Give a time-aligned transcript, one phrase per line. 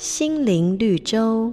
[0.00, 1.52] 心灵绿洲。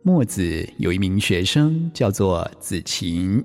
[0.00, 3.44] 墨子有一名学生叫做子禽。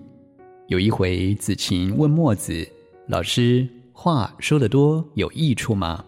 [0.67, 2.65] 有一回，子禽问墨子
[3.07, 6.05] ：“老师，话说得多有益处吗？”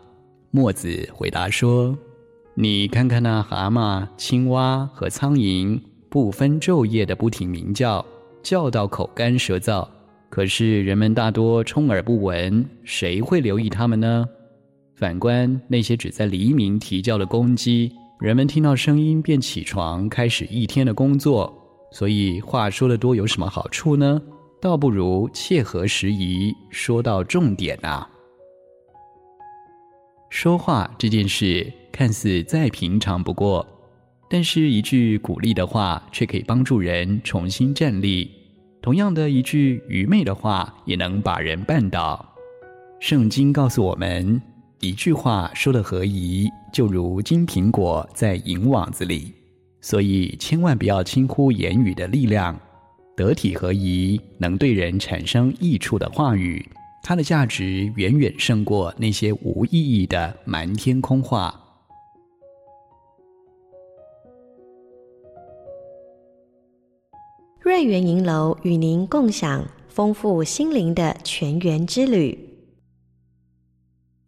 [0.51, 1.93] 墨子回答说
[2.55, 5.77] ：“你看看那蛤蟆、青蛙和苍蝇，
[6.07, 8.05] 不分昼夜的不停鸣叫，
[8.41, 9.85] 叫到口干舌燥。
[10.29, 14.25] 可是人们大多充耳不闻，谁会留意他们呢？
[15.03, 21.53] 反观那些只在黎明啼叫的公鸡，人们听到声音便起床，开始一天的工作。
[21.91, 24.21] 所以话说的多有什么好处呢？”
[24.63, 28.09] 倒不如切合时宜，说到重点啊。
[30.29, 33.67] 说话这件事看似再平常不过，
[34.29, 38.31] 但是一句鼓励的话却可以帮助人重新站立。
[38.81, 42.25] 同样的一句愚昧的话，也能把人绊倒。
[43.01, 44.41] 圣经告诉我们，
[44.83, 49.33] 一句话说的合宜，就如金苹果在银网子里。
[49.79, 52.59] 所以千万不要轻忽言语的力量。
[53.15, 56.69] 得体合宜，能对人产生益处的话语，
[57.01, 61.57] 它的价值远远胜过那些无意义的满天空话。
[67.61, 72.42] 瑞圆银楼与您共享丰富心灵的泉源之旅。